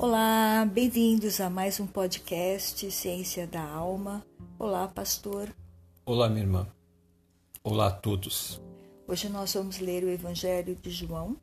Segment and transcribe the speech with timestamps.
[0.00, 4.24] Olá, bem-vindos a mais um podcast Ciência da Alma.
[4.56, 5.52] Olá, pastor.
[6.06, 6.68] Olá, minha irmã.
[7.64, 8.60] Olá a todos.
[9.08, 11.36] Hoje nós vamos ler o Evangelho de João,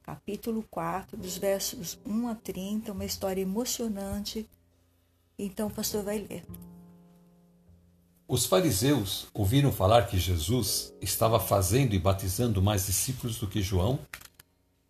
[0.00, 4.48] capítulo 4, dos versos 1 a 30, uma história emocionante.
[5.36, 6.44] Então, o pastor vai ler.
[8.28, 13.98] Os fariseus ouviram falar que Jesus estava fazendo e batizando mais discípulos do que João,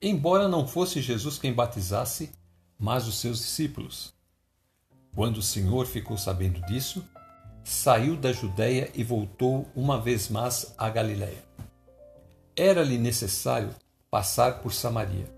[0.03, 2.31] embora não fosse Jesus quem batizasse,
[2.79, 4.13] mas os seus discípulos.
[5.15, 7.05] Quando o Senhor ficou sabendo disso,
[7.65, 11.45] saiu da Judéia e voltou uma vez mais à Galiléia.
[12.55, 13.75] Era-lhe necessário
[14.11, 15.33] passar por Samaria.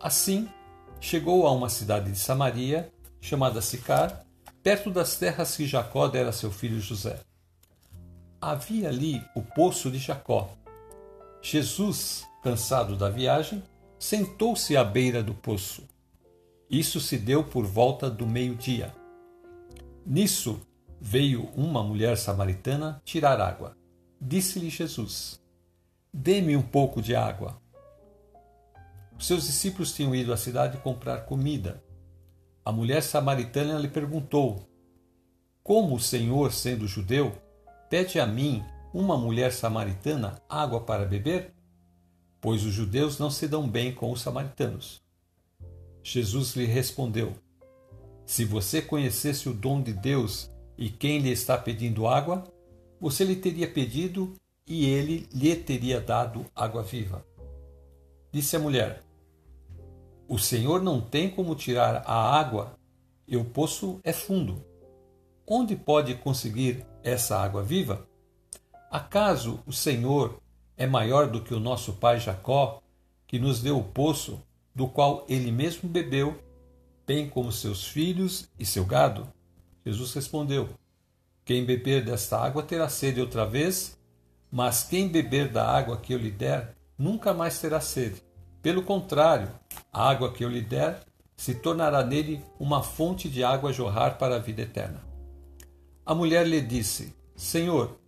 [0.00, 0.48] Assim,
[1.00, 4.24] chegou a uma cidade de Samaria, chamada Sicar,
[4.62, 7.20] perto das terras que Jacó dera a seu filho José
[8.40, 10.50] havia ali o poço de Jacó.
[11.42, 13.62] Jesus, cansado da viagem,
[13.98, 15.87] sentou-se à beira do poço.
[16.70, 18.94] Isso se deu por volta do meio-dia.
[20.04, 20.60] Nisso
[21.00, 23.76] veio uma mulher samaritana tirar água.
[24.20, 25.40] Disse-lhe Jesus:
[26.12, 27.60] Dê-me um pouco de água.
[29.18, 31.82] Seus discípulos tinham ido à cidade comprar comida.
[32.64, 34.68] A mulher samaritana lhe perguntou:
[35.62, 37.32] Como o Senhor, sendo judeu,
[37.88, 41.54] Pede a mim, uma mulher samaritana, água para beber?
[42.38, 45.00] Pois os judeus não se dão bem com os samaritanos.
[46.10, 47.34] Jesus lhe respondeu:
[48.24, 52.44] Se você conhecesse o dom de Deus e quem lhe está pedindo água,
[52.98, 54.32] você lhe teria pedido
[54.66, 57.22] e ele lhe teria dado água viva.
[58.32, 59.02] Disse a mulher:
[60.26, 62.78] O Senhor não tem como tirar a água,
[63.26, 64.64] e o poço é fundo.
[65.46, 68.08] Onde pode conseguir essa água viva?
[68.90, 70.40] Acaso o Senhor
[70.74, 72.80] é maior do que o nosso pai Jacó,
[73.26, 74.42] que nos deu o poço,
[74.78, 76.40] do qual ele mesmo bebeu,
[77.04, 79.26] bem como seus filhos e seu gado?
[79.84, 80.68] Jesus respondeu:
[81.44, 83.98] Quem beber desta água terá sede outra vez,
[84.48, 88.22] mas quem beber da água que eu lhe der nunca mais terá sede.
[88.62, 89.50] Pelo contrário,
[89.92, 91.00] a água que eu lhe der
[91.36, 95.02] se tornará nele uma fonte de água a jorrar para a vida eterna.
[96.06, 97.98] A mulher lhe disse: Senhor,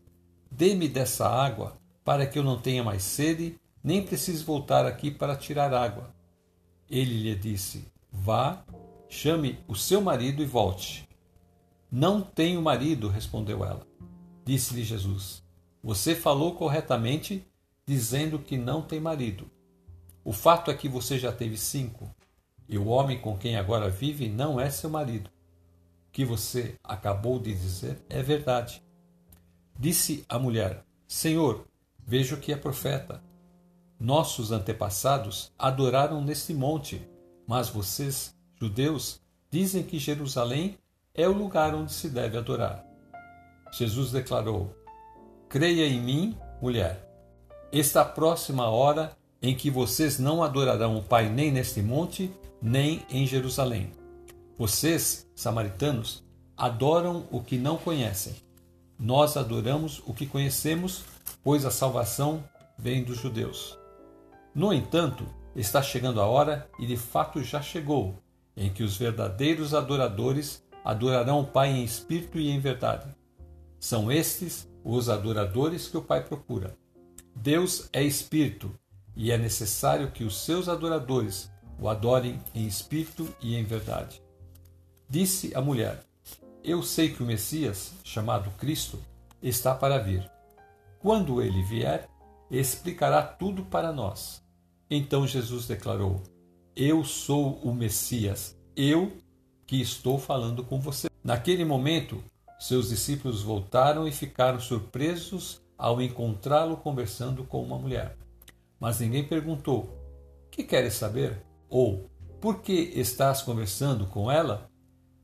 [0.48, 5.34] dê-me dessa água, para que eu não tenha mais sede, nem precise voltar aqui para
[5.34, 6.19] tirar água.
[6.90, 8.64] Ele lhe disse: Vá,
[9.08, 11.08] chame o seu marido e volte.
[11.90, 13.86] Não tenho marido, respondeu ela.
[14.44, 15.42] Disse-lhe Jesus:
[15.82, 17.46] Você falou corretamente,
[17.86, 19.48] dizendo que não tem marido.
[20.24, 22.12] O fato é que você já teve cinco,
[22.68, 25.30] e o homem com quem agora vive não é seu marido
[26.12, 28.82] que você acabou de dizer é verdade.
[29.78, 31.66] Disse a mulher: Senhor,
[31.98, 33.22] vejo que é profeta.
[34.00, 37.06] Nossos antepassados adoraram neste monte,
[37.46, 40.78] mas vocês, judeus, dizem que Jerusalém
[41.14, 42.82] é o lugar onde se deve adorar.
[43.70, 44.74] Jesus declarou:
[45.50, 47.06] Creia em mim, mulher.
[47.70, 49.12] Está próxima a hora
[49.42, 53.92] em que vocês não adorarão o Pai nem neste monte, nem em Jerusalém.
[54.56, 56.24] Vocês, samaritanos,
[56.56, 58.34] adoram o que não conhecem.
[58.98, 61.04] Nós adoramos o que conhecemos,
[61.42, 62.42] pois a salvação
[62.78, 63.79] vem dos judeus.
[64.54, 65.24] No entanto,
[65.54, 68.18] está chegando a hora, e de fato já chegou,
[68.56, 73.14] em que os verdadeiros adoradores adorarão o Pai em espírito e em verdade.
[73.78, 76.76] São estes os adoradores que o Pai procura.
[77.34, 78.74] Deus é espírito,
[79.14, 84.22] e é necessário que os seus adoradores o adorem em espírito e em verdade.
[85.08, 86.04] Disse a mulher:
[86.62, 88.98] Eu sei que o Messias, chamado Cristo,
[89.42, 90.30] está para vir.
[90.98, 92.08] Quando ele vier,
[92.50, 94.42] explicará tudo para nós.
[94.90, 96.22] Então Jesus declarou:
[96.74, 99.12] Eu sou o Messias, eu
[99.66, 101.08] que estou falando com você.
[101.22, 102.22] Naquele momento,
[102.58, 108.16] seus discípulos voltaram e ficaram surpresos ao encontrá-lo conversando com uma mulher.
[108.80, 109.96] Mas ninguém perguntou:
[110.50, 111.42] Que queres saber?
[111.68, 112.10] Ou
[112.40, 114.68] por que estás conversando com ela?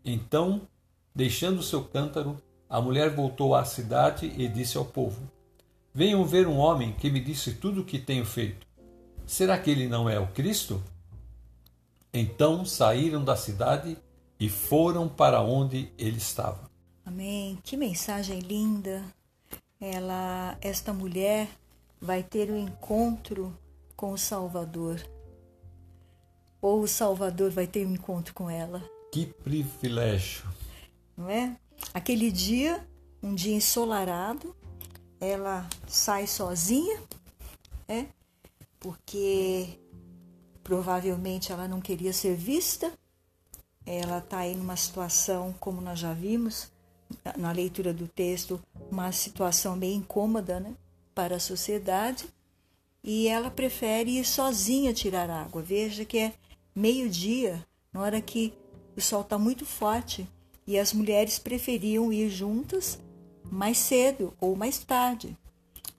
[0.04, 0.62] Então,
[1.14, 2.36] deixando seu cântaro,
[2.68, 5.20] a mulher voltou à cidade e disse ao povo:
[5.96, 8.66] Venham ver um homem que me disse tudo o que tenho feito.
[9.26, 10.84] Será que ele não é o Cristo?
[12.12, 13.96] Então saíram da cidade
[14.38, 16.70] e foram para onde ele estava.
[17.02, 17.58] Amém.
[17.62, 19.02] Que mensagem linda.
[19.80, 21.48] Ela, esta mulher
[21.98, 23.56] vai ter um encontro
[23.96, 25.00] com o Salvador.
[26.60, 28.84] Ou o Salvador vai ter um encontro com ela.
[29.10, 30.44] Que privilégio!
[31.16, 31.56] Não é?
[31.94, 32.86] Aquele dia,
[33.22, 34.54] um dia ensolarado,
[35.20, 37.00] ela sai sozinha,
[37.88, 38.06] é?
[38.78, 39.78] Porque
[40.62, 42.92] provavelmente ela não queria ser vista,
[43.84, 46.70] ela está aí numa situação, como nós já vimos
[47.36, 48.60] na leitura do texto,
[48.90, 50.74] uma situação bem incômoda né,
[51.14, 52.26] para a sociedade,
[53.02, 55.62] e ela prefere ir sozinha tirar água.
[55.62, 56.34] Veja que é
[56.74, 58.52] meio-dia, na hora que
[58.96, 60.28] o sol está muito forte,
[60.66, 62.98] e as mulheres preferiam ir juntas
[63.50, 65.36] mais cedo ou mais tarde.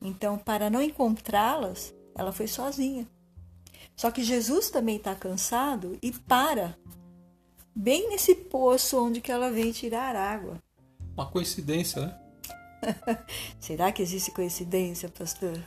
[0.02, 3.08] Então, para não encontrá-las, ela foi sozinha.
[3.96, 6.78] Só que Jesus também está cansado e para
[7.76, 10.62] bem nesse poço onde que ela vem tirar água.
[11.16, 12.18] Uma coincidência, né?
[13.60, 15.58] Será que existe coincidência, pastor?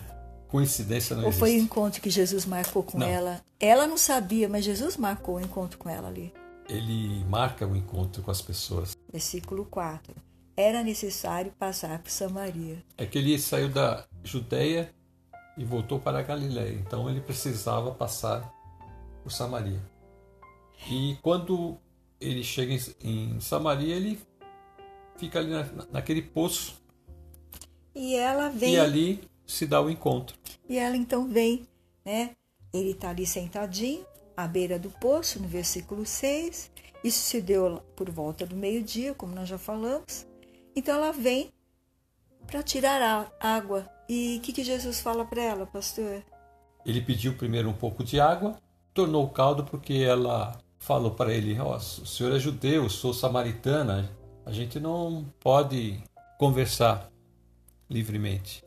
[0.47, 1.41] Coincidência não Ou existe.
[1.41, 3.06] foi o encontro que Jesus marcou com Não.
[3.06, 3.41] ela?
[3.59, 6.33] Ela não sabia, mas Jesus marcou o encontro com ela ali.
[6.69, 8.97] Ele marca o encontro com as pessoas.
[9.12, 10.15] Versículo 4.
[10.61, 12.85] Era necessário passar por Samaria.
[12.99, 14.93] É que ele saiu da Judéia
[15.57, 16.75] e voltou para a Galiléia.
[16.75, 18.53] Então ele precisava passar
[19.23, 19.81] por Samaria.
[20.91, 21.79] E quando
[22.21, 24.21] ele chega em, em Samaria, ele
[25.17, 26.79] fica ali na, naquele poço
[27.95, 28.75] E ela vem.
[28.75, 30.37] e ali se dá o encontro.
[30.69, 31.67] E ela então vem,
[32.05, 32.33] né?
[32.71, 34.05] Ele está ali sentadinho,
[34.37, 36.71] à beira do poço, no versículo 6.
[37.03, 40.29] Isso se deu por volta do meio-dia, como nós já falamos.
[40.81, 41.53] Então ela vem
[42.47, 43.03] para tirar
[43.38, 43.87] a água.
[44.09, 46.25] E o que, que Jesus fala para ela, pastor?
[46.87, 48.59] Ele pediu primeiro um pouco de água,
[48.94, 54.11] tornou caldo porque ela falou para ele: Ó, o senhor é judeu, eu sou samaritana,
[54.47, 56.03] a gente não pode
[56.38, 57.12] conversar
[57.91, 58.65] livremente.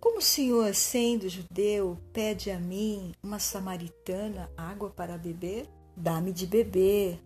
[0.00, 5.68] Como o senhor, sendo judeu, pede a mim, uma samaritana, água para beber?
[5.96, 7.20] Dá-me de beber.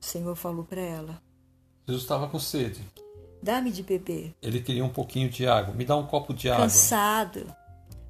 [0.00, 1.22] O Senhor falou para ela:
[1.86, 2.80] Jesus estava com sede.
[3.42, 4.34] Dá-me de beber.
[4.42, 5.74] Ele queria um pouquinho de água.
[5.74, 6.64] Me dá um copo de água.
[6.64, 7.46] cansado,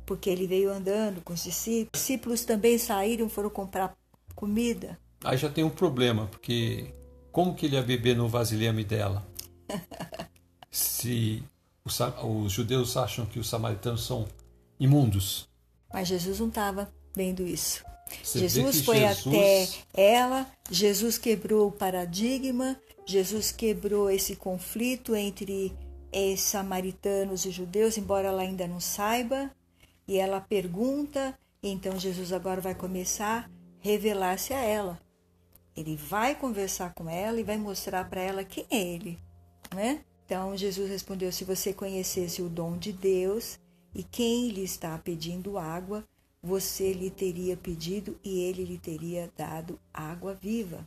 [0.04, 1.90] porque ele veio andando com os discípulos.
[1.94, 3.94] Os discípulos também saíram, foram comprar
[4.34, 4.98] comida.
[5.24, 6.94] Aí já tem um problema, porque
[7.32, 9.26] como que ele ia beber no vasilhame dela?
[10.70, 11.42] Se
[11.84, 14.26] os, os judeus acham que os samaritanos são
[14.78, 15.48] imundos.
[15.92, 17.84] Mas Jesus não estava vendo isso.
[18.22, 22.76] Você Jesus foi Jesus- até ela, Jesus quebrou o paradigma,
[23.06, 25.72] Jesus quebrou esse conflito entre
[26.12, 29.50] eh, samaritanos e judeus, embora ela ainda não saiba.
[30.08, 35.00] E ela pergunta, então Jesus agora vai começar a revelar-se a ela.
[35.76, 39.18] Ele vai conversar com ela e vai mostrar para ela quem é ele,
[39.72, 40.00] né?
[40.24, 43.60] Então Jesus respondeu: Se você conhecesse o dom de Deus
[43.94, 46.04] e quem lhe está pedindo água,
[46.42, 50.84] você lhe teria pedido e ele lhe teria dado água viva.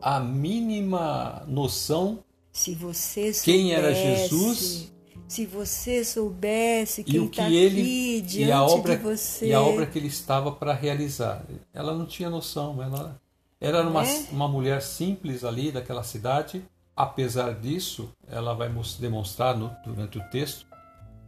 [0.00, 2.18] A mínima noção
[2.52, 4.92] Se você soubesse, Quem era Jesus?
[5.28, 9.02] se você soubesse e quem o que está ele aqui diante e a obra de
[9.02, 11.44] você, e a obra que ele estava para realizar.
[11.74, 13.20] Ela não tinha noção, ela
[13.60, 14.26] era uma, É?
[14.32, 16.64] uma mulher simples ali daquela cidade.
[16.96, 18.68] Apesar disso, ela vai
[18.98, 20.66] demonstrar no- durante o texto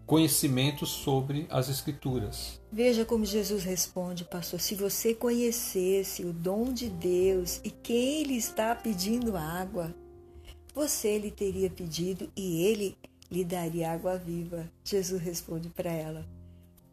[0.07, 2.60] conhecimento sobre as escrituras.
[2.73, 4.61] Veja como Jesus responde, pastor.
[4.61, 9.93] Se você conhecesse o dom de Deus e quem lhe está pedindo água,
[10.73, 12.97] você lhe teria pedido e ele
[13.29, 14.71] lhe daria água viva.
[14.85, 16.25] Jesus responde para ela.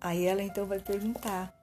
[0.02, 1.54] Aí ela então vai perguntar: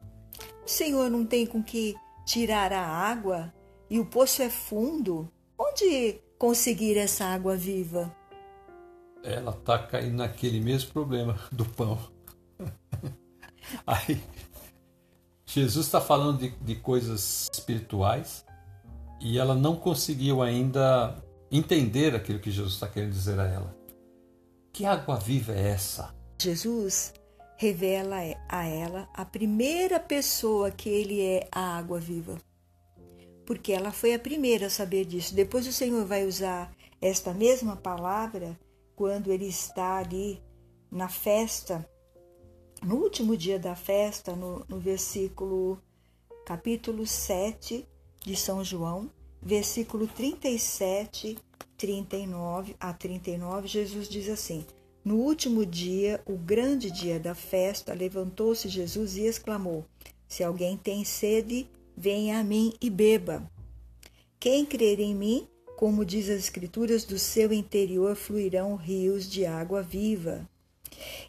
[0.64, 3.52] O Senhor não tem com que tirar a água
[3.90, 5.28] e o poço é fundo?
[5.58, 8.14] Onde conseguir essa água viva?
[9.24, 11.98] Ela está caindo naquele mesmo problema do pão.
[13.86, 14.20] Aí,
[15.46, 18.44] Jesus está falando de, de coisas espirituais
[19.20, 23.76] e ela não conseguiu ainda entender aquilo que Jesus está querendo dizer a ela.
[24.72, 26.14] Que água viva é essa?
[26.40, 27.12] Jesus
[27.56, 28.16] revela
[28.48, 32.36] a ela a primeira pessoa que ele é a água viva.
[33.46, 35.34] Porque ela foi a primeira a saber disso.
[35.34, 38.58] Depois o Senhor vai usar esta mesma palavra
[38.96, 40.42] quando ele está ali
[40.90, 41.88] na festa,
[42.84, 45.80] no último dia da festa, no, no versículo
[46.44, 47.86] capítulo 7
[48.20, 49.10] de São João,
[49.40, 51.38] versículo 37,
[51.78, 54.66] 39 a 39, Jesus diz assim:
[55.02, 59.84] No último dia, o grande dia da festa, levantou-se Jesus e exclamou:
[60.28, 63.50] Se alguém tem sede, venha a mim e beba.
[64.38, 65.48] Quem crer em mim,
[65.78, 70.46] como diz as Escrituras, do seu interior fluirão rios de água viva.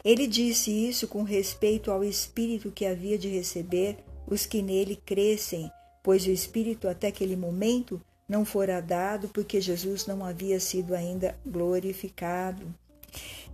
[0.04, 5.70] Ele disse isso com respeito ao Espírito que havia de receber os que nele crescem,
[6.02, 11.38] pois o Espírito até aquele momento não fora dado, porque Jesus não havia sido ainda
[11.46, 12.74] glorificado.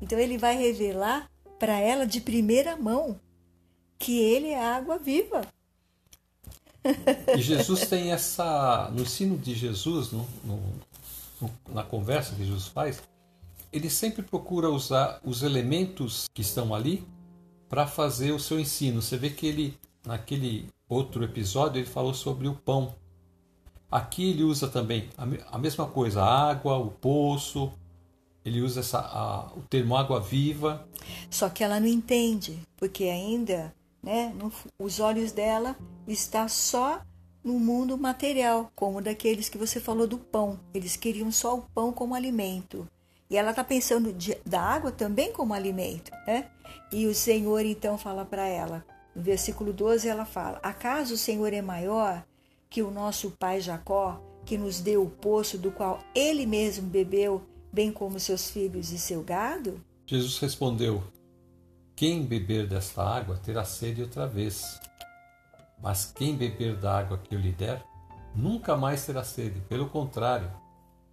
[0.01, 3.21] Então ele vai revelar para ela de primeira mão
[3.99, 5.43] que ele é a água viva.
[7.37, 8.91] E Jesus tem essa.
[8.93, 13.01] No ensino de Jesus, no, no, na conversa que Jesus faz,
[13.73, 17.07] ele sempre procura usar os elementos que estão ali
[17.69, 19.01] para fazer o seu ensino.
[19.01, 22.95] Você vê que ele, naquele outro episódio, ele falou sobre o pão.
[23.91, 25.09] Aqui ele usa também
[25.51, 27.73] a, mesma coisa, a água, o poço,
[28.45, 30.87] ele usa essa, a, o termo água viva.
[31.31, 35.77] Só que ela não entende, porque ainda né, no, os olhos dela
[36.07, 37.01] está só
[37.43, 40.61] no mundo material, como daqueles que você falou do pão.
[40.73, 42.87] Eles queriam só o pão como alimento.
[43.33, 46.51] E ela está pensando de, da água também como alimento, né?
[46.93, 48.85] E o Senhor então fala para ela,
[49.17, 52.23] no versículo 12 ela fala: Acaso o Senhor é maior
[52.69, 57.43] que o nosso pai Jacó, que nos deu o poço do qual ele mesmo bebeu,
[57.73, 59.83] bem como seus filhos e seu gado?
[60.05, 61.03] Jesus respondeu:
[61.97, 64.79] Quem beber desta água terá sede outra vez.
[65.83, 67.83] Mas quem beber da água que eu lhe der,
[68.37, 69.59] nunca mais terá sede.
[69.71, 70.51] Pelo contrário,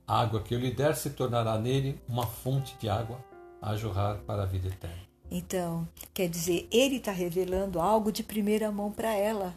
[0.10, 3.24] a água que eu lhe der se tornará nele uma fonte de água
[3.62, 4.98] a jorrar para a vida eterna.
[5.30, 9.54] Então, quer dizer, ele está revelando algo de primeira mão para ela.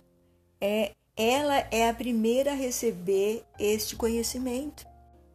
[0.61, 4.87] É, ela é a primeira a receber este conhecimento.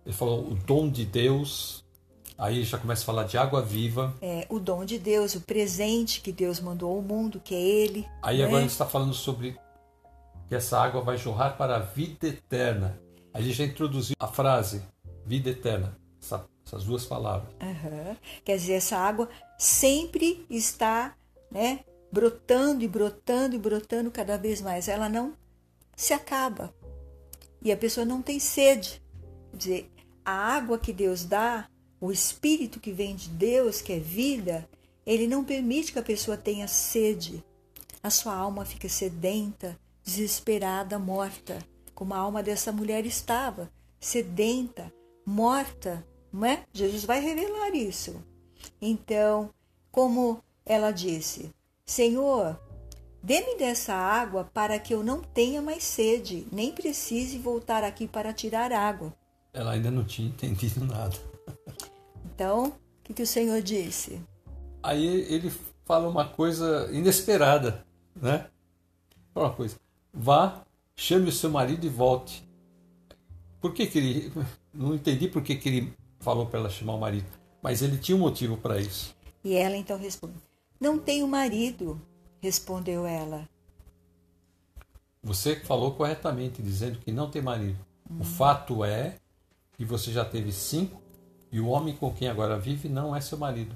[0.05, 1.83] Ele falou o dom de Deus.
[2.37, 4.13] Aí já começa a falar de água viva.
[4.21, 8.07] É, o dom de Deus, o presente que Deus mandou ao mundo, que é Ele.
[8.21, 8.43] Aí né?
[8.45, 9.57] agora ele está falando sobre
[10.47, 13.01] que essa água vai jorrar para a vida eterna.
[13.33, 14.83] A gente já introduziu a frase
[15.27, 15.97] vida eterna.
[16.21, 17.49] Essa, essas duas palavras.
[17.61, 18.15] Uhum.
[18.43, 19.29] Quer dizer, essa água
[19.59, 21.15] sempre está
[21.51, 21.81] né,
[22.11, 24.87] brotando e brotando e brotando cada vez mais.
[24.87, 25.35] Ela não
[25.95, 26.73] se acaba.
[27.61, 29.01] E a pessoa não tem sede.
[29.51, 29.91] Quer dizer,
[30.23, 31.69] a água que Deus dá,
[31.99, 34.67] o espírito que vem de Deus, que é vida,
[35.05, 37.43] ele não permite que a pessoa tenha sede.
[38.01, 41.59] A sua alma fica sedenta, desesperada, morta,
[41.93, 43.69] como a alma dessa mulher estava,
[43.99, 44.93] sedenta,
[45.27, 46.63] morta, não é?
[46.71, 48.15] Jesus vai revelar isso.
[48.81, 49.49] Então,
[49.91, 51.53] como ela disse:
[51.85, 52.57] Senhor,
[53.21, 58.31] dê-me dessa água para que eu não tenha mais sede, nem precise voltar aqui para
[58.31, 59.13] tirar água.
[59.51, 61.17] Ela ainda não tinha entendido nada.
[62.33, 64.21] Então, o que, que o Senhor disse?
[64.81, 65.51] Aí ele
[65.83, 68.47] fala uma coisa inesperada, né?
[69.33, 69.75] Fala uma coisa:
[70.13, 70.61] vá,
[70.95, 72.47] chame o seu marido e volte.
[73.59, 74.31] Por que, que ele
[74.77, 77.27] não entendi por que, que ele falou para ela chamar o marido,
[77.61, 79.15] mas ele tinha um motivo para isso.
[79.43, 80.35] E ela então responde:
[80.79, 81.99] Não tenho marido,
[82.39, 83.49] respondeu ela.
[85.23, 87.79] Você falou corretamente, dizendo que não tem marido.
[88.09, 88.19] Hum.
[88.21, 89.15] O fato é
[89.73, 91.01] que você já teve cinco
[91.51, 93.75] e o homem com quem agora vive não é seu marido.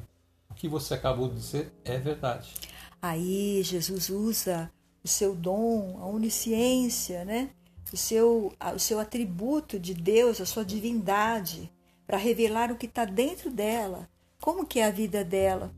[0.50, 2.54] O que você acabou de dizer é verdade.
[3.02, 4.72] Aí Jesus usa
[5.04, 7.50] o seu dom, a onisciência, né?
[7.92, 11.72] O seu, o seu atributo de Deus, a sua divindade,
[12.08, 15.74] para revelar o que está dentro dela, como que é a vida dela.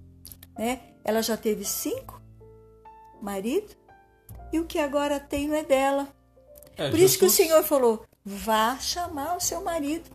[0.57, 0.81] Né?
[1.03, 2.21] Ela já teve cinco
[3.21, 3.75] maridos
[4.51, 6.07] e o que agora tem não é dela.
[6.75, 7.11] É, Por Jesus...
[7.11, 10.09] isso que o Senhor falou: vá chamar o seu marido.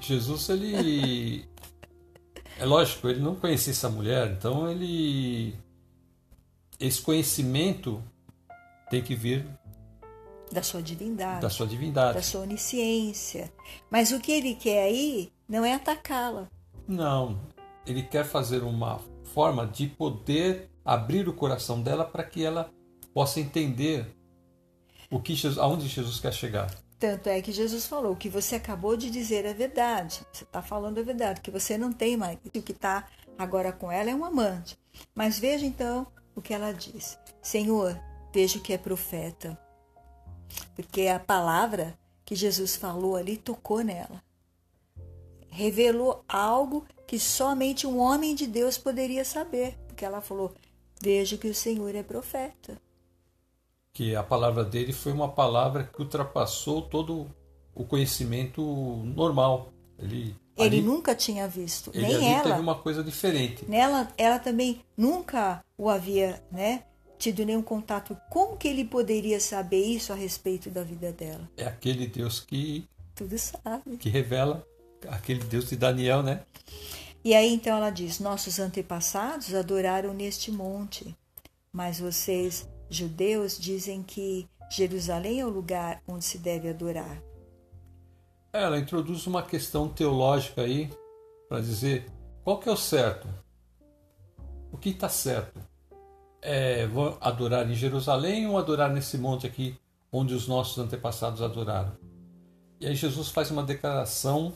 [0.00, 1.48] Jesus, ele.
[2.58, 5.54] é lógico, ele não conhecia essa mulher, então ele.
[6.78, 8.02] Esse conhecimento
[8.88, 9.46] tem que vir
[10.52, 11.40] da sua divindade.
[11.40, 12.14] Da sua divindade.
[12.14, 13.52] Da sua onisciência.
[13.90, 16.48] Mas o que ele quer aí não é atacá-la.
[16.86, 17.40] Não.
[17.86, 19.00] Ele quer fazer uma
[19.32, 22.70] forma de poder abrir o coração dela para que ela
[23.14, 24.06] possa entender
[25.10, 26.70] o que Jesus, aonde Jesus quer chegar.
[26.98, 30.20] Tanto é que Jesus falou: que você acabou de dizer é verdade.
[30.32, 32.38] Você está falando a verdade, que você não tem mais.
[32.44, 33.06] O que está
[33.38, 34.78] agora com ela é um amante.
[35.14, 37.98] Mas veja então o que ela diz: Senhor,
[38.32, 39.58] vejo que é profeta.
[40.74, 44.22] Porque a palavra que Jesus falou ali tocou nela.
[45.48, 49.76] Revelou algo que somente um homem de Deus poderia saber.
[49.88, 50.54] Porque ela falou:
[51.02, 52.80] Veja que o Senhor é profeta.
[53.92, 57.26] Que a palavra dele foi uma palavra que ultrapassou todo
[57.74, 58.62] o conhecimento
[59.04, 59.72] normal.
[59.98, 62.42] Ele, ele ali, nunca tinha visto, ele nem ela.
[62.44, 63.64] teve uma coisa diferente.
[63.68, 66.84] Nela, ela também nunca o havia, né?
[67.20, 71.48] Tido nenhum contato, como que ele poderia saber isso a respeito da vida dela?
[71.56, 74.66] É aquele Deus que tudo sabe, que revela
[75.06, 76.42] aquele Deus de Daniel, né?
[77.22, 81.14] E aí então ela diz: Nossos antepassados adoraram neste monte,
[81.70, 87.22] mas vocês, judeus, dizem que Jerusalém é o lugar onde se deve adorar.
[88.50, 90.90] Ela introduz uma questão teológica aí
[91.48, 92.10] para dizer
[92.42, 93.28] qual que é o certo.
[94.72, 95.69] O que está certo?
[96.42, 99.76] É, vou adorar em Jerusalém ou adorar nesse monte aqui
[100.12, 101.92] onde os nossos antepassados adoraram.
[102.80, 104.54] E aí Jesus faz uma declaração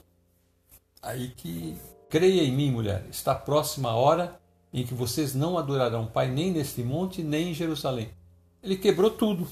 [1.03, 1.77] aí que
[2.09, 4.41] creia em mim, mulher, está próxima a hora
[4.73, 8.11] em que vocês não adorarão o Pai nem neste monte, nem em Jerusalém.
[8.63, 9.47] Ele quebrou tudo,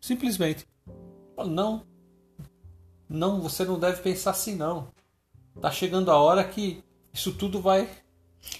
[0.00, 0.66] simplesmente.
[1.36, 1.82] Não,
[3.08, 4.88] não, você não deve pensar assim não.
[5.56, 7.88] Está chegando a hora que isso tudo vai.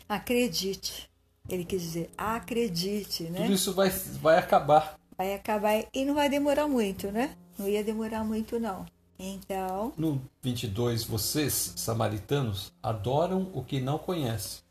[0.08, 1.11] Acredite.
[1.52, 3.42] Ele quis dizer, acredite, né?
[3.42, 4.98] Tudo isso vai, vai acabar.
[5.18, 7.36] Vai acabar e não vai demorar muito, né?
[7.58, 8.86] Não ia demorar muito, não.
[9.18, 9.92] Então.
[9.98, 14.62] No 22, vocês, samaritanos, adoram o que não conhecem.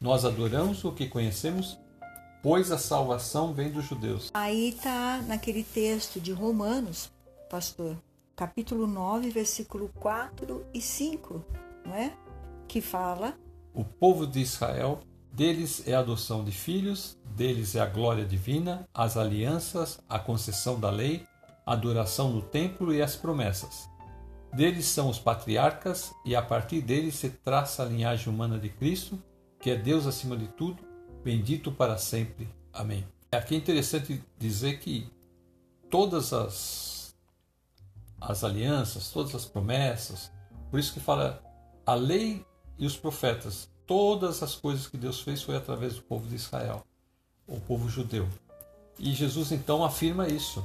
[0.00, 1.78] Nós adoramos o que conhecemos,
[2.42, 4.30] pois a salvação vem dos judeus.
[4.32, 7.12] Aí está naquele texto de Romanos,
[7.50, 7.98] pastor,
[8.34, 11.44] capítulo 9, versículo 4 e 5,
[11.84, 12.14] não é?
[12.66, 13.34] Que fala:
[13.74, 15.00] O povo de Israel,
[15.34, 20.78] deles é a adoção de filhos, deles é a glória divina, as alianças, a concessão
[20.78, 21.26] da lei,
[21.66, 23.90] a adoração no templo e as promessas.
[24.52, 29.20] Deles são os patriarcas, e a partir deles se traça a linhagem humana de Cristo,
[29.58, 30.84] que é Deus acima de tudo,
[31.24, 32.48] bendito para sempre.
[32.72, 33.04] Amém.
[33.32, 35.10] Aqui é interessante dizer que
[35.90, 37.16] todas as,
[38.20, 40.30] as alianças, todas as promessas,
[40.70, 41.42] por isso que fala
[41.84, 42.46] a lei
[42.78, 46.84] e os profetas, todas as coisas que Deus fez foi através do povo de Israel,
[47.46, 48.28] o povo judeu.
[48.98, 50.64] E Jesus então afirma isso.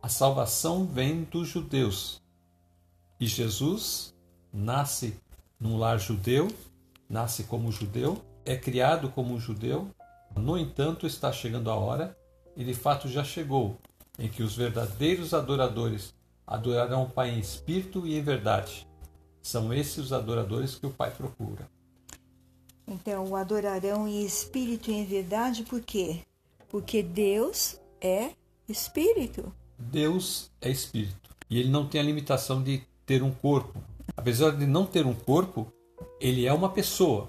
[0.00, 2.22] A salvação vem dos judeus.
[3.18, 4.14] E Jesus
[4.52, 5.18] nasce
[5.58, 6.48] num lar judeu,
[7.08, 9.90] nasce como judeu, é criado como judeu.
[10.36, 12.16] No entanto, está chegando a hora,
[12.56, 13.76] e de fato já chegou,
[14.18, 16.14] em que os verdadeiros adoradores
[16.46, 18.86] adorarão o Pai em espírito e em verdade.
[19.42, 21.68] São esses os adoradores que o Pai procura.
[22.88, 26.20] Então, o adorarão em espírito e em verdade, por quê?
[26.70, 28.30] Porque Deus é
[28.66, 29.52] espírito.
[29.78, 31.36] Deus é espírito.
[31.50, 33.78] E ele não tem a limitação de ter um corpo.
[34.16, 35.70] Apesar de não ter um corpo,
[36.18, 37.28] ele é uma pessoa.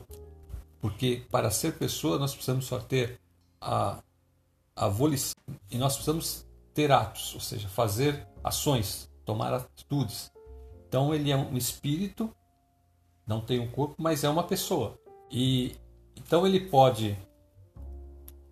[0.82, 3.20] Porque para ser pessoa nós precisamos só ter
[3.60, 4.02] a,
[4.76, 5.36] a volição
[5.70, 10.32] e nós precisamos ter atos, ou seja, fazer ações, tomar atitudes.
[10.88, 12.34] Então ele é um espírito,
[13.28, 14.99] não tem um corpo, mas é uma pessoa.
[15.32, 15.76] E
[16.16, 17.18] então ele pode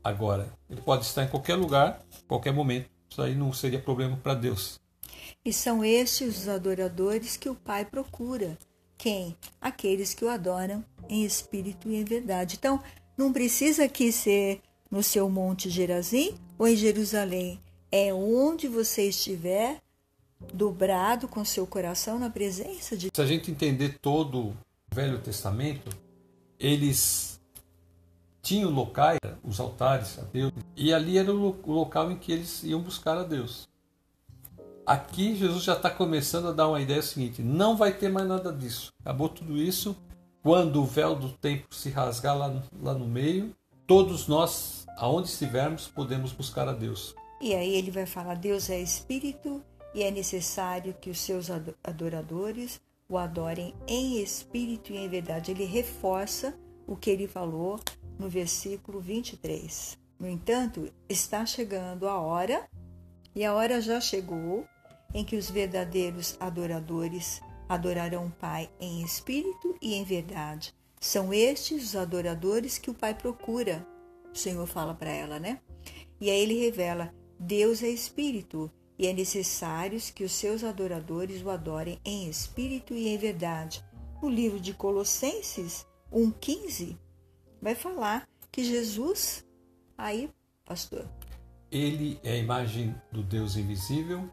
[0.03, 2.89] agora, ele pode estar em qualquer lugar, qualquer momento.
[3.09, 4.79] Isso aí não seria problema para Deus.
[5.43, 8.57] E são estes os adoradores que o Pai procura.
[8.97, 9.35] Quem?
[9.61, 12.55] Aqueles que o adoram em espírito e em verdade.
[12.57, 12.81] Então,
[13.17, 17.59] não precisa aqui ser no seu Monte Gerazim ou em Jerusalém.
[17.91, 19.81] É onde você estiver,
[20.53, 24.57] dobrado com seu coração na presença de Se a gente entender todo o
[24.93, 25.89] Velho Testamento,
[26.59, 27.39] eles
[28.41, 32.81] tinham locais, os altares a Deus, e ali era o local em que eles iam
[32.81, 33.67] buscar a Deus.
[34.85, 38.53] Aqui Jesus já está começando a dar uma ideia seguinte: não vai ter mais nada
[38.53, 38.93] disso.
[39.01, 39.97] Acabou tudo isso.
[40.41, 43.53] Quando o véu do templo se rasgar lá, lá no meio,
[43.85, 47.13] todos nós, aonde estivermos, podemos buscar a Deus.
[47.41, 49.61] E aí ele vai falar: Deus é espírito
[49.93, 51.49] e é necessário que os seus
[51.83, 55.51] adoradores o adorem em espírito e em verdade.
[55.51, 57.79] Ele reforça o que ele falou
[58.17, 59.97] no versículo 23.
[60.19, 62.67] No entanto, está chegando a hora,
[63.35, 64.65] e a hora já chegou,
[65.13, 70.73] em que os verdadeiros adoradores adorarão o Pai em espírito e em verdade.
[70.99, 73.85] São estes os adoradores que o Pai procura.
[74.33, 75.59] O Senhor fala para ela, né?
[76.19, 81.49] E aí ele revela: Deus é espírito e é necessário que os seus adoradores o
[81.49, 83.83] adorem em espírito e em verdade.
[84.21, 86.97] No livro de Colossenses 1,15,
[87.61, 89.45] vai falar que Jesus,
[89.97, 90.29] aí,
[90.65, 91.07] pastor.
[91.71, 94.27] Ele é a imagem do Deus invisível,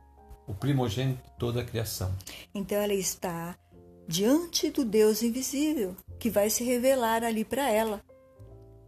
[0.46, 2.14] o primogênito de toda a criação.
[2.54, 3.58] Então ela está
[4.06, 8.02] diante do Deus invisível, que vai se revelar ali para ela.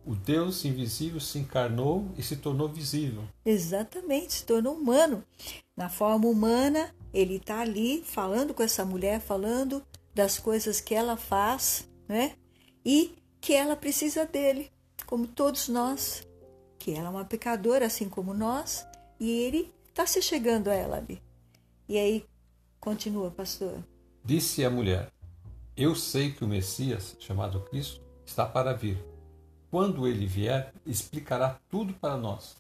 [0.05, 3.25] O Deus invisível se encarnou e se tornou visível.
[3.45, 5.25] Exatamente, se tornou humano.
[5.77, 9.83] Na forma humana, ele está ali falando com essa mulher, falando
[10.15, 12.35] das coisas que ela faz, né?
[12.83, 14.73] E que ela precisa dele,
[15.05, 16.27] como todos nós.
[16.79, 18.87] Que ela é uma pecadora, assim como nós,
[19.21, 21.21] e ele está se chegando a ela ali.
[21.87, 22.25] E aí,
[22.81, 23.85] continua, pastor.
[24.25, 25.13] Disse a mulher:
[25.77, 28.99] Eu sei que o Messias, chamado Cristo, está para vir.
[29.71, 32.57] Quando ele vier, explicará tudo para nós.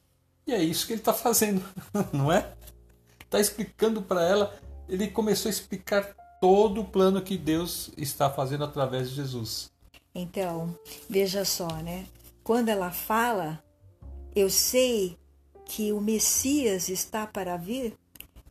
[0.46, 1.62] E é isso que ele está fazendo,
[2.12, 2.54] não é?
[3.26, 4.58] Está explicando para ela.
[4.88, 9.70] Ele começou a explicar todo o plano que Deus está fazendo através de Jesus.
[10.14, 10.74] Então,
[11.08, 12.06] veja só, né?
[12.42, 13.62] Quando ela fala,
[14.34, 15.18] eu sei
[15.66, 17.94] que o Messias está para vir,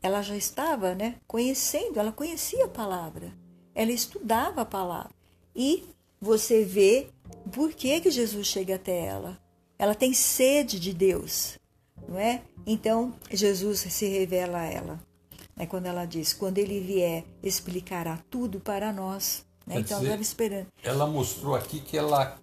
[0.01, 3.33] ela já estava né, conhecendo, ela conhecia a palavra,
[3.73, 5.11] ela estudava a palavra.
[5.55, 5.83] E
[6.19, 7.07] você vê
[7.51, 9.39] por que, que Jesus chega até ela.
[9.79, 11.57] Ela tem sede de Deus,
[12.07, 12.41] não é?
[12.65, 14.99] Então Jesus se revela a ela.
[15.55, 19.45] Né, quando ela diz: quando ele vier, explicará tudo para nós.
[19.65, 19.79] Né?
[19.79, 20.67] Então dizer, ela estava esperando.
[20.83, 22.37] Ela mostrou aqui que ela,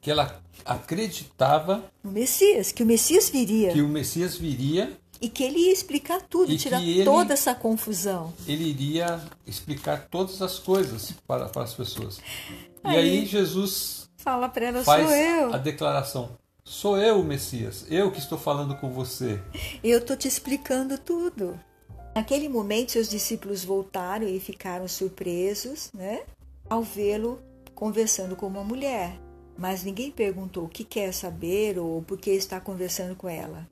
[0.00, 3.72] que ela acreditava no Messias, que o Messias viria.
[3.72, 8.32] Que o Messias viria e que ele ia explicar tudo, tirar ele, toda essa confusão.
[8.46, 12.20] Ele iria explicar todas as coisas para, para as pessoas.
[12.82, 15.54] Aí, e aí Jesus fala para ela, faz sou eu.
[15.54, 16.30] a declaração.
[16.68, 19.40] Sou eu, Messias, eu que estou falando com você.
[19.84, 21.58] Eu estou te explicando tudo.
[22.12, 26.24] Naquele momento, seus discípulos voltaram e ficaram surpresos, né?
[26.68, 27.40] Ao vê-lo
[27.72, 29.16] conversando com uma mulher.
[29.56, 33.64] Mas ninguém perguntou o que quer saber ou por que está conversando com ela.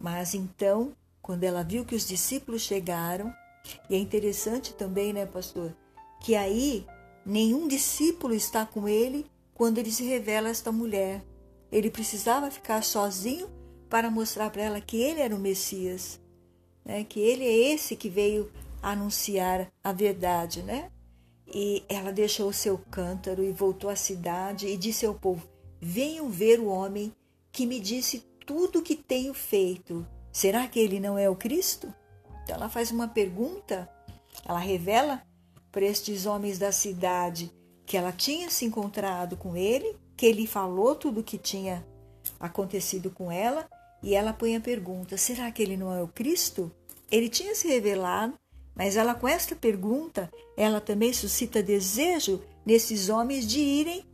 [0.00, 3.30] Mas então, quando ela viu que os discípulos chegaram,
[3.90, 5.76] e é interessante também, né, pastor,
[6.18, 6.86] que aí
[7.26, 11.22] nenhum discípulo está com ele quando ele se revela a esta mulher.
[11.72, 13.48] Ele precisava ficar sozinho
[13.88, 16.20] para mostrar para ela que ele era o Messias,
[16.84, 17.02] né?
[17.02, 20.90] que ele é esse que veio anunciar a verdade, né?
[21.46, 25.46] E ela deixou o seu cântaro e voltou à cidade e disse ao povo:
[25.80, 27.12] Venham ver o homem
[27.50, 30.06] que me disse tudo o que tenho feito.
[30.32, 31.92] Será que ele não é o Cristo?
[32.42, 33.88] Então ela faz uma pergunta,
[34.46, 35.22] ela revela
[35.70, 37.52] para estes homens da cidade
[37.84, 41.84] que ela tinha se encontrado com ele, que ele falou tudo o que tinha
[42.38, 43.68] acontecido com ela,
[44.00, 46.70] e ela põe a pergunta: será que ele não é o Cristo?
[47.10, 48.38] Ele tinha se revelado,
[48.72, 54.04] mas ela com esta pergunta, ela também suscita desejo nesses homens de irem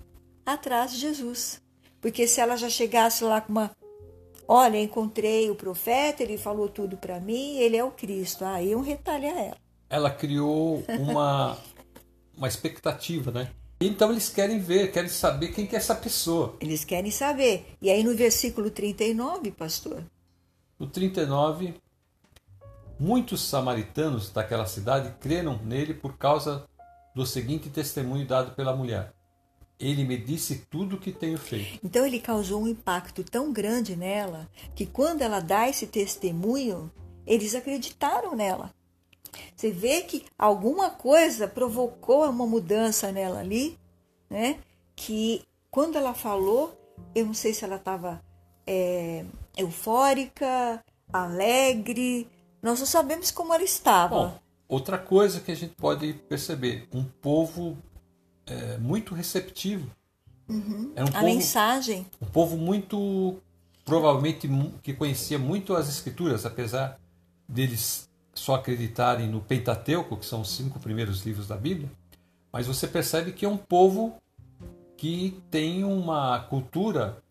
[0.46, 1.60] atrás de Jesus.
[2.00, 3.70] Porque se ela já chegasse lá com uma
[4.50, 8.46] Olha, encontrei o profeta, ele falou tudo para mim, ele é o Cristo.
[8.46, 9.58] Aí um retalha ela.
[9.90, 11.58] Ela criou uma,
[12.34, 13.50] uma expectativa, né?
[13.80, 16.56] Então eles querem ver, querem saber quem que é essa pessoa.
[16.60, 17.76] Eles querem saber.
[17.80, 20.02] E aí no versículo 39, pastor?
[20.78, 21.74] No 39,
[22.98, 26.66] muitos samaritanos daquela cidade creram nele por causa
[27.14, 29.12] do seguinte testemunho dado pela mulher.
[29.78, 31.78] Ele me disse tudo o que tenho feito.
[31.84, 36.90] Então ele causou um impacto tão grande nela que quando ela dá esse testemunho,
[37.24, 38.74] eles acreditaram nela.
[39.54, 43.78] Você vê que alguma coisa provocou uma mudança nela ali,
[44.28, 44.58] né?
[44.94, 46.78] Que quando ela falou,
[47.14, 48.22] eu não sei se ela estava
[48.66, 49.24] é,
[49.56, 52.28] eufórica, alegre,
[52.62, 54.14] nós não sabemos como ela estava.
[54.14, 57.76] Bom, outra coisa que a gente pode perceber, um povo
[58.46, 59.90] é, muito receptivo.
[60.48, 60.92] Uhum.
[60.94, 62.06] Era um a povo, mensagem.
[62.20, 63.36] Um povo muito,
[63.84, 64.48] provavelmente,
[64.82, 66.98] que conhecia muito as escrituras, apesar
[67.48, 68.07] deles
[68.38, 71.90] só acreditarem no Pentateuco, que são os cinco primeiros livros da Bíblia.
[72.52, 74.16] Mas você percebe que é um povo
[74.96, 77.22] que tem uma cultura.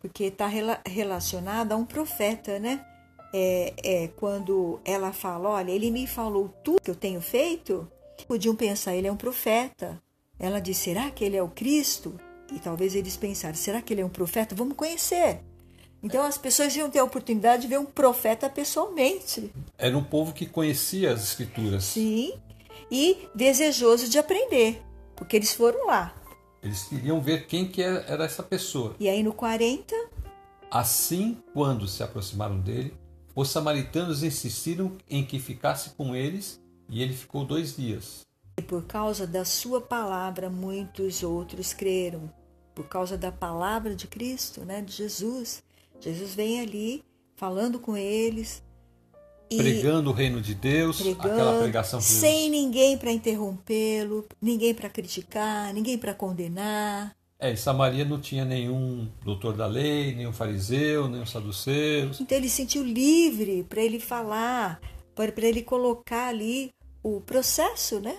[0.00, 2.84] Porque está rela relacionada a um profeta, né?
[3.32, 7.88] É, é, quando ela fala: Olha, ele me falou tudo que eu tenho feito.
[8.26, 10.00] Podiam pensar, ele é um profeta.
[10.38, 12.18] Ela diz: será que ele é o Cristo?
[12.52, 14.54] E talvez eles pensaram: será que ele é um profeta?
[14.54, 15.40] Vamos conhecer.
[16.02, 19.52] Então as pessoas iam ter a oportunidade de ver um profeta pessoalmente.
[19.78, 21.84] Era um povo que conhecia as escrituras.
[21.84, 22.34] Sim,
[22.90, 24.82] e desejoso de aprender,
[25.14, 26.14] porque eles foram lá.
[26.62, 28.94] Eles queriam ver quem que era essa pessoa.
[28.98, 29.94] E aí no 40,
[30.70, 32.94] assim quando se aproximaram dele,
[33.34, 38.20] os samaritanos insistiram em que ficasse com eles, e ele ficou dois dias.
[38.58, 42.30] E por causa da sua palavra, muitos outros creram.
[42.74, 45.62] Por causa da palavra de Cristo, né, de Jesus.
[46.02, 47.02] Jesus vem ali
[47.36, 48.62] falando com eles.
[49.48, 55.98] Pregando o reino de Deus, aquela pregação sem ninguém para interrompê-lo, ninguém para criticar, ninguém
[55.98, 57.14] para condenar.
[57.38, 62.10] É, em Samaria não tinha nenhum doutor da lei, nenhum fariseu, nenhum saduceu.
[62.18, 64.80] Então ele se sentiu livre para ele falar,
[65.14, 66.70] para ele colocar ali
[67.02, 68.16] o processo, né?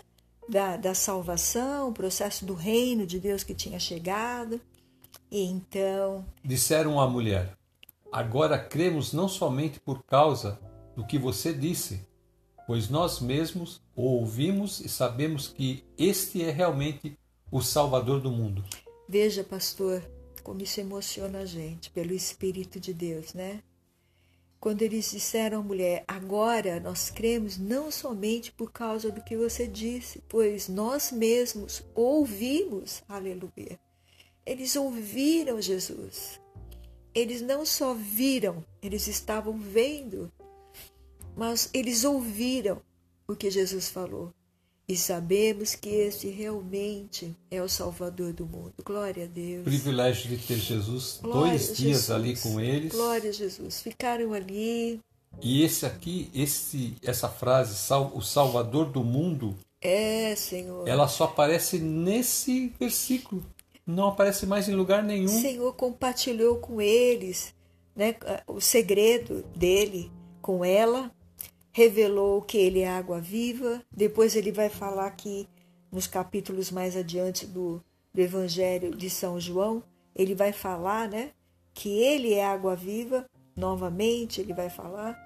[0.47, 4.59] da, da salvação, o processo do reino de Deus que tinha chegado.
[5.31, 6.25] E então.
[6.43, 7.53] Disseram à mulher:
[8.13, 10.59] Agora cremos não somente por causa
[10.95, 12.07] do que você disse,
[12.67, 17.17] pois nós mesmos o ouvimos e sabemos que este é realmente
[17.51, 18.63] o Salvador do mundo.
[19.09, 20.07] Veja, pastor,
[20.43, 23.63] como isso emociona a gente, pelo Espírito de Deus, né?
[24.59, 29.65] quando eles disseram à mulher: Agora nós cremos não somente por causa do que você
[29.65, 33.01] disse, pois nós mesmos ouvimos.
[33.09, 33.79] Aleluia.
[34.45, 36.42] Eles ouviram Jesus.
[37.13, 40.31] Eles não só viram, eles estavam vendo.
[41.35, 42.79] mas eles ouviram
[43.27, 44.31] o que Jesus falou.
[44.87, 48.73] E sabemos que este realmente é o Salvador do mundo.
[48.83, 49.63] Glória a Deus.
[49.63, 52.09] Privilégio de ter Jesus Glória dois a dias Jesus.
[52.11, 52.91] ali com eles.
[52.91, 53.81] Glória a Jesus.
[53.81, 54.99] Ficaram ali.
[55.41, 57.73] E esse aqui, esse, essa frase,
[58.13, 60.87] o Salvador do mundo, É, Senhor.
[60.87, 63.43] ela só aparece nesse versículo.
[63.85, 65.25] Não aparece mais em lugar nenhum.
[65.25, 67.53] O Senhor compartilhou com eles
[67.95, 68.15] né,
[68.47, 71.11] o segredo dele com ela,
[71.71, 73.81] revelou que ele é água viva.
[73.91, 75.47] Depois ele vai falar aqui
[75.91, 79.83] nos capítulos mais adiante do, do Evangelho de São João,
[80.15, 81.31] ele vai falar né,
[81.73, 85.17] que ele é água viva, novamente ele vai falar.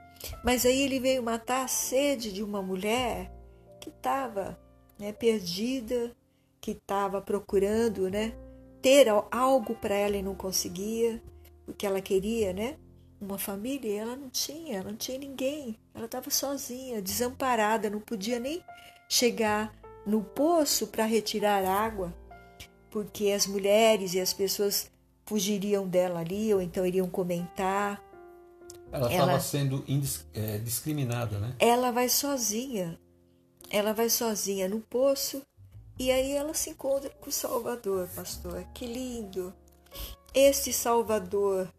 [0.43, 3.31] Mas aí ele veio matar a sede de uma mulher
[3.79, 4.59] que estava
[4.99, 6.11] né, perdida,
[6.59, 8.33] que estava procurando né,
[8.81, 11.21] ter algo para ela e não conseguia,
[11.65, 12.77] porque ela queria, né?
[13.19, 15.77] Uma família e ela não tinha, não tinha ninguém.
[15.93, 18.61] Ela estava sozinha, desamparada, não podia nem
[19.09, 19.73] chegar
[20.05, 22.13] no poço para retirar água,
[22.89, 24.89] porque as mulheres e as pessoas
[25.25, 28.01] fugiriam dela ali, ou então iriam comentar.
[28.91, 29.83] Ela estava sendo
[30.33, 31.55] é, discriminada, né?
[31.59, 32.97] Ela vai sozinha,
[33.69, 35.41] ela vai sozinha no poço
[35.99, 38.63] e aí ela se encontra com o Salvador, pastor.
[38.73, 39.53] Que lindo!
[40.33, 41.71] Este Salvador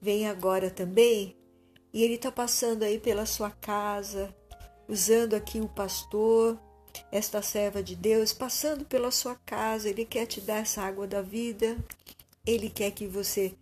[0.00, 1.36] vem agora também
[1.92, 4.34] e ele está passando aí pela sua casa,
[4.88, 6.58] usando aqui o pastor,
[7.10, 9.88] esta serva de Deus, passando pela sua casa.
[9.88, 11.78] Ele quer te dar essa água da vida,
[12.44, 13.54] ele quer que você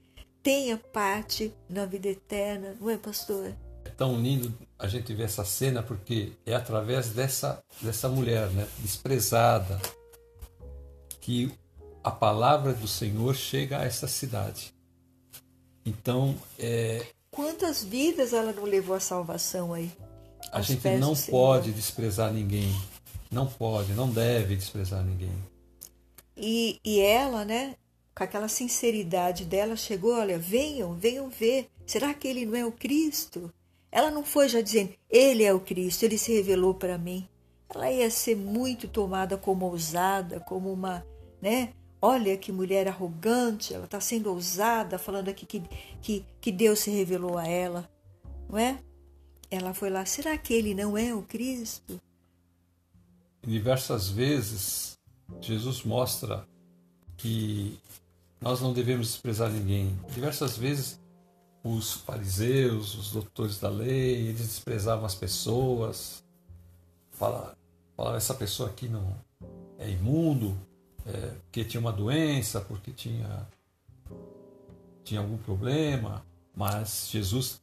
[0.42, 3.54] tenha parte na vida eterna, não é, pastor?
[4.02, 9.80] Tão lindo a gente ver essa cena porque é através dessa, dessa mulher, né, desprezada,
[11.20, 11.52] que
[12.02, 14.74] a palavra do Senhor chega a essa cidade.
[15.86, 19.88] Então, é, Quantas vidas ela não levou à salvação aí?
[20.50, 22.74] a gente não pode desprezar ninguém.
[23.30, 25.32] Não pode, não deve desprezar ninguém.
[26.36, 27.76] E, e ela, né,
[28.12, 31.68] com aquela sinceridade dela, chegou: olha, venham, venham ver.
[31.86, 33.48] Será que ele não é o Cristo?
[33.92, 37.28] Ela não foi já dizendo: ele é o Cristo, ele se revelou para mim.
[37.74, 41.06] Ela ia ser muito tomada como ousada, como uma,
[41.40, 41.74] né?
[42.00, 45.62] Olha que mulher arrogante, ela está sendo ousada, falando aqui que,
[46.00, 47.88] que, que Deus se revelou a ela,
[48.48, 48.78] não é?
[49.50, 52.00] Ela foi lá, será que ele não é o Cristo?
[53.46, 54.98] Diversas vezes
[55.40, 56.46] Jesus mostra
[57.16, 57.78] que
[58.40, 59.96] nós não devemos desprezar ninguém.
[60.12, 60.98] Diversas vezes
[61.64, 66.24] os fariseus, os doutores da lei, eles desprezavam as pessoas,
[67.10, 67.54] falavam,
[67.96, 69.14] falavam essa pessoa aqui não
[69.78, 70.56] é imundo,
[71.06, 73.46] é, porque tinha uma doença, porque tinha,
[75.04, 77.60] tinha algum problema, mas Jesus,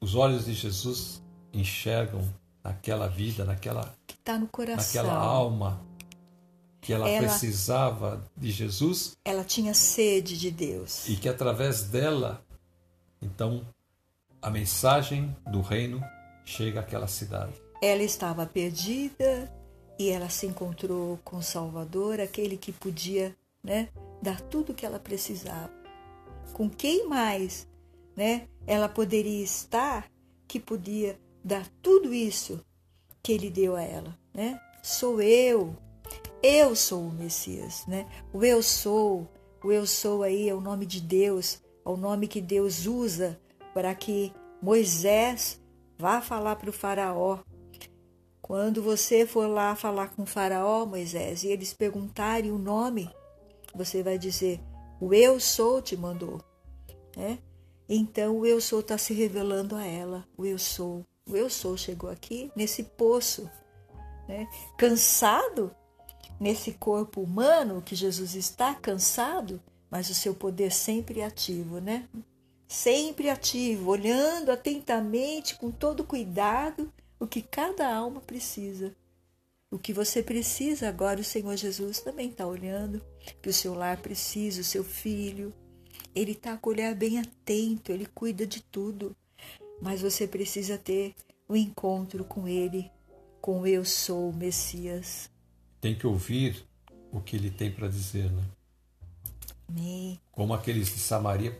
[0.00, 2.22] os olhos de Jesus enxergam
[2.62, 5.02] naquela vida, naquela Que está no coração.
[5.02, 5.80] naquela alma
[6.80, 11.08] que ela, Ela- precisava de Jesus Ela tinha sede de Deus.
[11.08, 12.42] e que através dela,
[13.20, 13.66] então,
[14.40, 16.02] a mensagem do reino
[16.44, 17.52] chega àquela cidade.
[17.82, 19.50] Ela estava perdida
[19.98, 23.88] e ela se encontrou com o Salvador, aquele que podia, né,
[24.22, 25.70] dar tudo o que ela precisava.
[26.52, 27.68] Com quem mais,
[28.16, 30.10] né, ela poderia estar
[30.48, 32.64] que podia dar tudo isso
[33.22, 34.60] que ele deu a ela, né?
[34.82, 35.76] Sou eu.
[36.42, 38.06] Eu sou o Messias, né?
[38.32, 39.28] O eu sou,
[39.62, 43.40] o eu sou aí é o nome de Deus, é o nome que Deus usa
[43.72, 45.60] para que Moisés
[45.98, 47.38] vá falar para o faraó.
[48.40, 53.08] Quando você for lá falar com o faraó, Moisés, e eles perguntarem o nome,
[53.74, 54.60] você vai dizer:
[55.00, 56.40] O eu sou te mandou.
[57.16, 57.38] Né?
[57.88, 60.26] Então o eu sou está se revelando a ela.
[60.36, 61.04] O eu sou.
[61.28, 63.48] O eu sou chegou aqui nesse poço,
[64.26, 64.48] né?
[64.76, 65.74] cansado
[66.40, 72.08] nesse corpo humano que Jesus está cansado, mas o seu poder sempre ativo, né?
[72.68, 78.94] Sempre ativo, olhando atentamente, com todo cuidado, o que cada alma precisa.
[79.72, 83.02] O que você precisa agora, o Senhor Jesus também está olhando,
[83.42, 85.52] que o seu lar precisa, o seu filho.
[86.14, 89.16] Ele está com o olhar bem atento, ele cuida de tudo.
[89.80, 91.14] Mas você precisa ter
[91.48, 92.90] o um encontro com ele,
[93.40, 95.30] com Eu Sou o Messias.
[95.80, 96.64] Tem que ouvir
[97.12, 98.42] o que ele tem para dizer, né?
[100.32, 101.56] Como aqueles de Samaria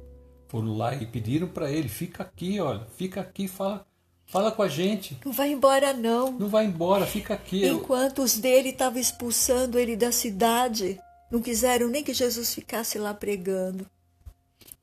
[0.49, 3.87] foram lá e pediram para ele: fica aqui, olha, fica aqui, fala,
[4.27, 5.19] fala com a gente.
[5.25, 6.33] Não vai embora, não.
[6.33, 7.67] Não vai embora, fica aqui.
[7.67, 13.15] Enquanto os dele estavam expulsando ele da cidade, não quiseram nem que Jesus ficasse lá
[13.15, 13.87] pregando.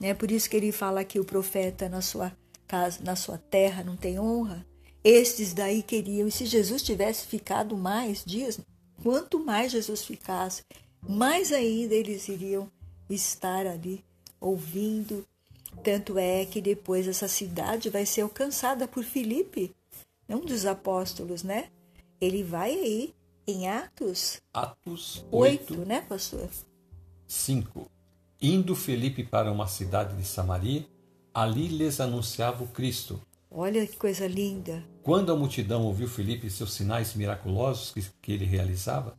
[0.01, 2.31] É por isso que ele fala que o profeta na sua
[2.67, 4.65] casa, na sua terra, não tem honra.
[5.03, 6.27] estes daí queriam.
[6.27, 8.59] E se Jesus tivesse ficado mais dias,
[9.01, 10.63] quanto mais Jesus ficasse,
[11.07, 12.69] mais ainda eles iriam
[13.09, 14.03] estar ali
[14.39, 15.25] ouvindo.
[15.83, 19.75] Tanto é que depois essa cidade vai ser alcançada por Filipe,
[20.27, 21.69] um dos apóstolos, né?
[22.19, 23.13] Ele vai aí
[23.47, 26.49] em Atos, Atos 8, 8, né, pastor?
[27.25, 27.89] 5.
[28.41, 30.85] Indo Felipe para uma cidade de Samaria,
[31.33, 33.21] ali lhes anunciava o Cristo.
[33.49, 34.83] Olha que coisa linda.
[35.01, 39.17] Quando a multidão ouviu Felipe e seus sinais miraculosos que, que ele realizava,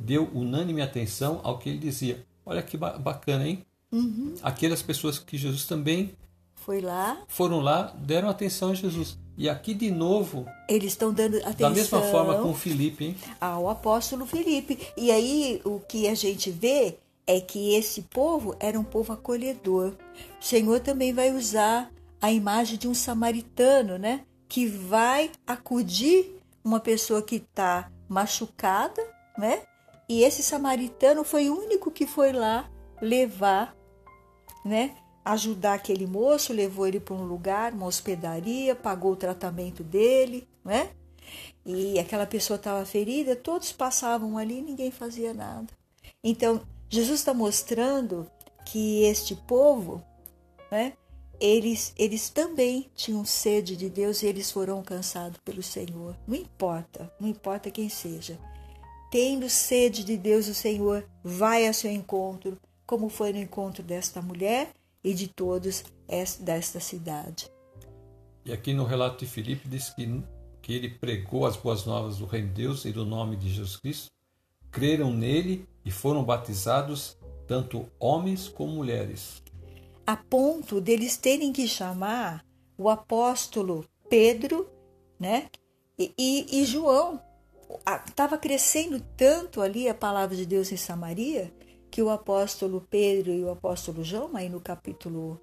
[0.00, 2.25] deu unânime atenção ao que ele dizia.
[2.46, 3.64] Olha que ba- bacana, hein?
[3.92, 4.34] Uhum.
[4.42, 6.14] Aquelas pessoas que Jesus também
[6.54, 9.18] Foi lá, foram lá, deram atenção a Jesus.
[9.36, 13.16] E aqui de novo, eles estão dando atenção da mesma forma com Felipe, hein?
[13.40, 14.78] ao apóstolo Filipe.
[14.96, 19.92] E aí o que a gente vê é que esse povo era um povo acolhedor.
[20.40, 21.90] O Senhor também vai usar
[22.22, 24.22] a imagem de um samaritano, né?
[24.48, 29.02] Que vai acudir uma pessoa que está machucada,
[29.36, 29.62] né?
[30.08, 33.76] E esse samaritano foi o único que foi lá levar,
[34.64, 34.96] né?
[35.24, 40.90] Ajudar aquele moço, levou ele para um lugar, uma hospedaria, pagou o tratamento dele, né?
[41.64, 45.66] E aquela pessoa estava ferida, todos passavam ali e ninguém fazia nada.
[46.22, 48.30] Então, Jesus está mostrando
[48.64, 50.00] que este povo,
[50.70, 50.92] né,
[51.40, 56.16] eles, eles também tinham sede de Deus e eles foram alcançados pelo Senhor.
[56.26, 58.38] Não importa, não importa quem seja.
[59.10, 64.20] Tendo sede de Deus, o Senhor vai ao seu encontro, como foi no encontro desta
[64.20, 64.70] mulher
[65.02, 67.48] e de todos es- desta cidade.
[68.44, 70.22] E aqui no relato de Filipe diz que,
[70.62, 73.76] que ele pregou as boas novas do reino de Deus e do nome de Jesus
[73.76, 74.10] Cristo,
[74.70, 77.16] creram nele e foram batizados
[77.46, 79.42] tanto homens como mulheres.
[80.06, 82.44] a ponto deles terem que chamar
[82.78, 84.68] o apóstolo Pedro,
[85.18, 85.48] né?
[85.98, 87.20] E, e, e João.
[88.06, 91.52] Estava crescendo tanto ali a palavra de Deus em Samaria
[91.90, 95.40] que o apóstolo Pedro e o apóstolo João, aí no capítulo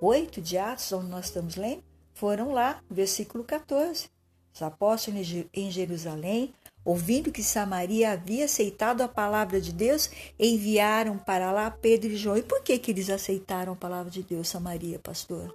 [0.00, 1.82] 8 de Atos, onde nós estamos lendo,
[2.14, 4.08] foram lá, versículo 14.
[4.54, 6.52] Os apóstolos em Je- em Jerusalém,
[6.84, 12.36] ouvindo que Samaria havia aceitado a palavra de Deus, enviaram para lá Pedro e João.
[12.36, 15.54] E por que, que eles aceitaram a palavra de Deus, Samaria, pastor?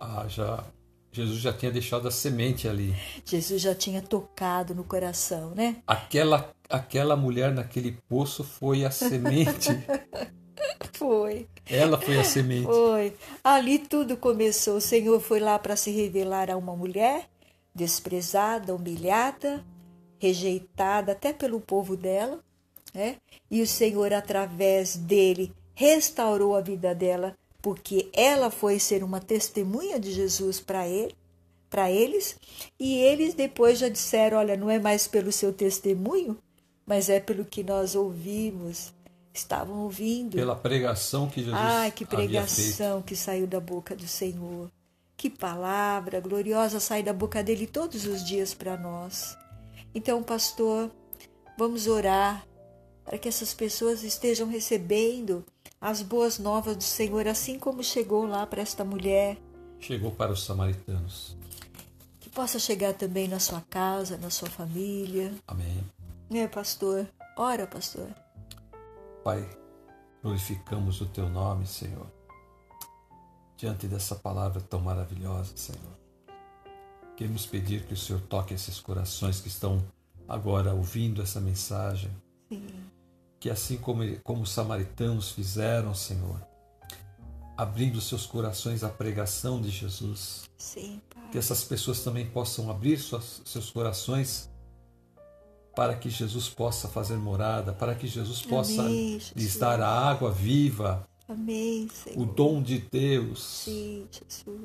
[0.00, 0.64] Ah, já
[1.12, 2.94] Jesus já tinha deixado a semente ali.
[3.24, 5.76] Jesus já tinha tocado no coração, né?
[5.86, 9.68] Aquela aquela mulher naquele poço foi a semente.
[10.92, 11.48] Foi.
[11.66, 12.66] Ela foi a semente.
[12.66, 13.14] Foi.
[13.42, 14.76] Ali tudo começou.
[14.76, 17.26] O Senhor foi lá para se revelar a uma mulher
[17.74, 19.64] desprezada, humilhada,
[20.18, 22.40] rejeitada até pelo povo dela,
[22.92, 23.16] né?
[23.50, 29.98] E o Senhor, através dele, restaurou a vida dela, porque ela foi ser uma testemunha
[29.98, 31.14] de Jesus para ele,
[31.68, 32.36] para eles,
[32.78, 36.36] e eles depois já disseram, olha, não é mais pelo seu testemunho,
[36.84, 38.92] mas é pelo que nós ouvimos.
[39.32, 40.34] Estavam ouvindo.
[40.34, 44.68] Pela pregação que Jesus Ai, que pregação que saiu da boca do Senhor.
[45.16, 49.36] Que palavra gloriosa sai da boca dele todos os dias para nós.
[49.94, 50.90] Então, pastor,
[51.56, 52.44] vamos orar
[53.04, 55.44] para que essas pessoas estejam recebendo
[55.80, 59.38] as boas novas do Senhor, assim como chegou lá para esta mulher.
[59.78, 61.36] Chegou para os samaritanos.
[62.20, 65.32] Que possa chegar também na sua casa, na sua família.
[65.48, 65.82] Amém.
[66.28, 67.08] Né, pastor?
[67.36, 68.08] Ora, pastor.
[69.24, 69.48] Pai,
[70.22, 72.06] glorificamos o teu nome, Senhor.
[73.56, 75.98] Diante dessa palavra tão maravilhosa, Senhor.
[77.16, 79.82] Queremos pedir que o Senhor toque esses corações que estão
[80.28, 82.10] agora ouvindo essa mensagem.
[82.48, 82.66] Sim.
[83.40, 86.40] Que assim como, como os samaritanos fizeram, Senhor,
[87.56, 91.00] abrindo seus corações à pregação de Jesus, Sim,
[91.32, 94.50] que essas pessoas também possam abrir suas, seus corações
[95.74, 99.56] para que Jesus possa fazer morada, para que Jesus possa Amém, lhes Jesus.
[99.56, 104.06] dar a água viva, Amém, o dom de Deus, Sim,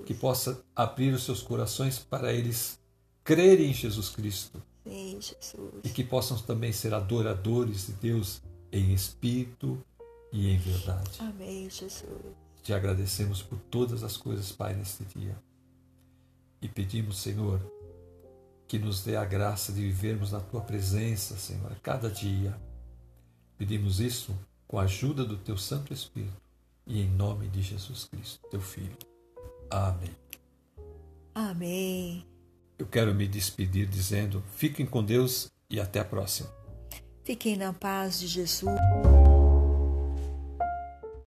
[0.06, 2.80] que possa abrir os seus corações para eles
[3.24, 5.74] crerem em Jesus Cristo Sim, Jesus.
[5.84, 8.42] e que possam também ser adoradores de Deus
[8.78, 9.82] em espírito
[10.32, 11.18] e em verdade.
[11.20, 12.36] Amém, Jesus.
[12.62, 15.38] Te agradecemos por todas as coisas, Pai, neste dia.
[16.62, 17.62] E pedimos, Senhor,
[18.68, 22.60] que nos dê a graça de vivermos na tua presença, Senhor, a cada dia.
[23.58, 24.36] Pedimos isso
[24.68, 26.42] com a ajuda do teu Santo Espírito
[26.86, 28.98] e em nome de Jesus Cristo, teu Filho.
[29.70, 30.16] Amém.
[31.34, 32.26] Amém.
[32.78, 36.65] Eu quero me despedir dizendo: fiquem com Deus e até a próxima.
[37.26, 38.70] Fiquem na paz de Jesus.